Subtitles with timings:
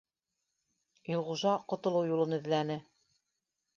[1.15, 2.79] Илғужа ҡотолоу юлын эҙләне